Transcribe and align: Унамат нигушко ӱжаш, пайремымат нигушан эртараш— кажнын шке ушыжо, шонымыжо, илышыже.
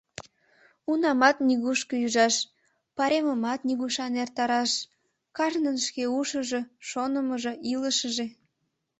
Унамат 0.91 1.37
нигушко 1.47 1.93
ӱжаш, 2.05 2.35
пайремымат 2.95 3.59
нигушан 3.67 4.13
эртараш— 4.23 4.71
кажнын 5.37 5.77
шке 5.85 6.03
ушыжо, 6.19 6.61
шонымыжо, 6.89 7.53
илышыже. 7.71 8.25